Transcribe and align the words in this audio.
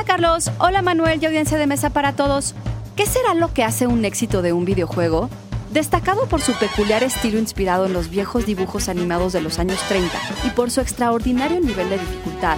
Hola 0.00 0.06
Carlos, 0.06 0.50
hola 0.58 0.80
Manuel 0.80 1.22
y 1.22 1.26
audiencia 1.26 1.58
de 1.58 1.66
mesa 1.66 1.90
para 1.90 2.16
todos. 2.16 2.54
¿Qué 2.96 3.04
será 3.04 3.34
lo 3.34 3.52
que 3.52 3.64
hace 3.64 3.86
un 3.86 4.06
éxito 4.06 4.40
de 4.40 4.54
un 4.54 4.64
videojuego? 4.64 5.28
Destacado 5.74 6.24
por 6.24 6.40
su 6.40 6.54
peculiar 6.54 7.02
estilo 7.02 7.38
inspirado 7.38 7.84
en 7.84 7.92
los 7.92 8.08
viejos 8.08 8.46
dibujos 8.46 8.88
animados 8.88 9.34
de 9.34 9.42
los 9.42 9.58
años 9.58 9.78
30 9.90 10.10
y 10.46 10.50
por 10.52 10.70
su 10.70 10.80
extraordinario 10.80 11.60
nivel 11.60 11.90
de 11.90 11.98
dificultad, 11.98 12.56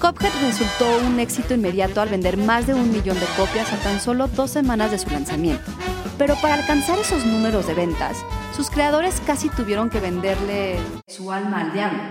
Cuphead 0.00 0.30
resultó 0.40 0.86
un 1.04 1.18
éxito 1.18 1.54
inmediato 1.54 2.00
al 2.00 2.10
vender 2.10 2.36
más 2.36 2.68
de 2.68 2.74
un 2.74 2.92
millón 2.92 3.18
de 3.18 3.26
copias 3.36 3.72
a 3.72 3.76
tan 3.78 3.98
solo 4.00 4.28
dos 4.28 4.52
semanas 4.52 4.92
de 4.92 5.00
su 5.00 5.10
lanzamiento. 5.10 5.72
Pero 6.16 6.36
para 6.36 6.54
alcanzar 6.54 6.96
esos 7.00 7.26
números 7.26 7.66
de 7.66 7.74
ventas, 7.74 8.24
sus 8.54 8.70
creadores 8.70 9.20
casi 9.26 9.48
tuvieron 9.48 9.90
que 9.90 9.98
venderle 9.98 10.78
su 11.08 11.32
alma 11.32 11.62
al 11.62 11.72
diablo. 11.72 12.02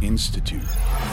Institute. 0.00 0.66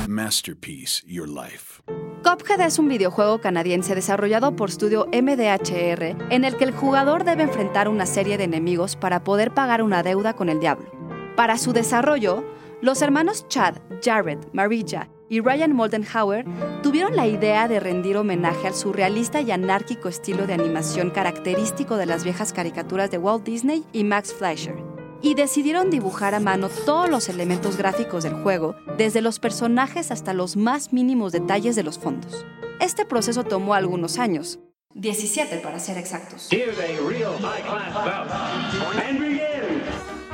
Masterpiece 0.07 1.03
Your 1.05 1.29
Life. 1.29 1.83
Cuphead 2.27 2.59
es 2.59 2.77
un 2.77 2.89
videojuego 2.89 3.39
canadiense 3.39 3.95
desarrollado 3.95 4.53
por 4.53 4.67
estudio 4.67 5.07
MDHR 5.13 6.17
en 6.29 6.43
el 6.43 6.57
que 6.57 6.65
el 6.65 6.73
jugador 6.73 7.23
debe 7.23 7.43
enfrentar 7.43 7.87
una 7.87 8.05
serie 8.05 8.37
de 8.37 8.43
enemigos 8.43 8.97
para 8.97 9.23
poder 9.23 9.53
pagar 9.53 9.81
una 9.81 10.03
deuda 10.03 10.33
con 10.33 10.49
el 10.49 10.59
diablo. 10.59 10.91
Para 11.37 11.57
su 11.57 11.71
desarrollo, 11.71 12.43
los 12.81 13.01
hermanos 13.01 13.47
Chad, 13.47 13.75
Jared, 14.03 14.39
Marija 14.51 15.07
y 15.29 15.39
Ryan 15.39 15.73
Moldenhauer 15.73 16.43
tuvieron 16.83 17.15
la 17.15 17.27
idea 17.27 17.69
de 17.69 17.79
rendir 17.79 18.17
homenaje 18.17 18.67
al 18.67 18.75
surrealista 18.75 19.39
y 19.39 19.51
anárquico 19.51 20.09
estilo 20.09 20.47
de 20.47 20.53
animación 20.53 21.11
característico 21.11 21.95
de 21.95 22.07
las 22.07 22.25
viejas 22.25 22.51
caricaturas 22.51 23.09
de 23.09 23.19
Walt 23.19 23.45
Disney 23.45 23.85
y 23.93 24.03
Max 24.03 24.33
Fleischer, 24.33 24.75
y 25.21 25.35
decidieron 25.35 25.89
dibujar 25.89 26.35
a 26.35 26.39
mano 26.39 26.69
todos 26.69 27.09
los 27.09 27.29
elementos 27.29 27.77
gráficos 27.77 28.23
del 28.23 28.35
juego, 28.41 28.75
desde 28.97 29.21
los 29.21 29.39
personajes 29.39 30.11
hasta 30.11 30.33
los 30.33 30.55
más 30.55 30.93
mínimos 30.93 31.31
detalles 31.31 31.75
de 31.75 31.83
los 31.83 31.99
fondos. 31.99 32.45
Este 32.79 33.05
proceso 33.05 33.43
tomó 33.43 33.73
algunos 33.73 34.19
años, 34.19 34.59
17 34.93 35.57
para 35.57 35.77
ser 35.79 35.97
exactos. 35.97 36.49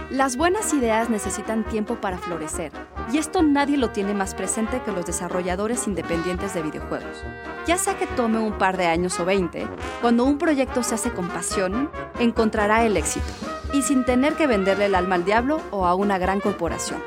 Las 0.09 0.37
buenas 0.37 0.73
ideas 0.73 1.09
necesitan 1.09 1.67
tiempo 1.67 1.95
para 1.95 2.17
florecer, 2.17 2.71
y 3.11 3.17
esto 3.17 3.41
nadie 3.41 3.77
lo 3.77 3.89
tiene 3.89 4.13
más 4.13 4.35
presente 4.35 4.81
que 4.83 4.91
los 4.91 5.05
desarrolladores 5.05 5.87
independientes 5.87 6.53
de 6.53 6.61
videojuegos. 6.61 7.23
Ya 7.65 7.77
sea 7.77 7.97
que 7.97 8.07
tome 8.07 8.39
un 8.39 8.57
par 8.57 8.77
de 8.77 8.85
años 8.85 9.19
o 9.19 9.25
20, 9.25 9.67
cuando 10.01 10.23
un 10.23 10.37
proyecto 10.37 10.83
se 10.83 10.95
hace 10.95 11.11
con 11.11 11.27
pasión, 11.29 11.89
encontrará 12.19 12.85
el 12.85 12.95
éxito, 12.95 13.25
y 13.73 13.81
sin 13.81 14.05
tener 14.05 14.35
que 14.35 14.47
venderle 14.47 14.85
el 14.85 14.95
alma 14.95 15.15
al 15.15 15.25
diablo 15.25 15.61
o 15.71 15.85
a 15.85 15.95
una 15.95 16.17
gran 16.17 16.39
corporación. 16.39 17.01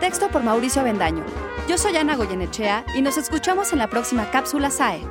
Texto 0.00 0.28
por 0.28 0.42
Mauricio 0.42 0.80
Avendaño. 0.80 1.24
Yo 1.68 1.76
soy 1.76 1.96
Ana 1.96 2.16
Goyenechea 2.16 2.84
y 2.94 3.02
nos 3.02 3.18
escuchamos 3.18 3.72
en 3.72 3.78
la 3.78 3.88
próxima 3.88 4.30
cápsula 4.30 4.70
SAE. 4.70 5.02